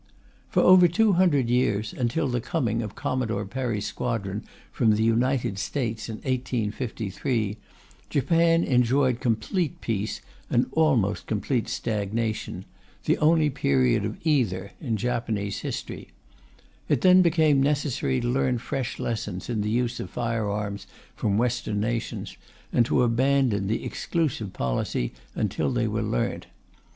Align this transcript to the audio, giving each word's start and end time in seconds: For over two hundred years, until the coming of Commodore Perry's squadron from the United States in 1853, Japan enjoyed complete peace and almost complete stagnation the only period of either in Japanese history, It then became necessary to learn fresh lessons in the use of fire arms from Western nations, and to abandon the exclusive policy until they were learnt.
For 0.49 0.61
over 0.63 0.87
two 0.87 1.13
hundred 1.13 1.47
years, 1.47 1.93
until 1.95 2.27
the 2.27 2.41
coming 2.41 2.81
of 2.81 2.95
Commodore 2.95 3.45
Perry's 3.45 3.85
squadron 3.85 4.43
from 4.71 4.95
the 4.95 5.03
United 5.03 5.59
States 5.59 6.09
in 6.09 6.15
1853, 6.15 7.57
Japan 8.09 8.63
enjoyed 8.63 9.19
complete 9.19 9.79
peace 9.79 10.19
and 10.49 10.65
almost 10.71 11.27
complete 11.27 11.69
stagnation 11.69 12.65
the 13.05 13.19
only 13.19 13.51
period 13.51 14.03
of 14.03 14.17
either 14.25 14.71
in 14.81 14.97
Japanese 14.97 15.59
history, 15.59 16.07
It 16.89 17.01
then 17.01 17.21
became 17.21 17.61
necessary 17.61 18.19
to 18.21 18.27
learn 18.27 18.57
fresh 18.57 18.97
lessons 18.97 19.49
in 19.51 19.61
the 19.61 19.69
use 19.69 19.99
of 19.99 20.09
fire 20.09 20.49
arms 20.49 20.87
from 21.15 21.37
Western 21.37 21.79
nations, 21.79 22.37
and 22.73 22.87
to 22.87 23.03
abandon 23.03 23.67
the 23.67 23.85
exclusive 23.85 24.51
policy 24.51 25.13
until 25.35 25.69
they 25.71 25.87
were 25.87 26.01
learnt. 26.01 26.47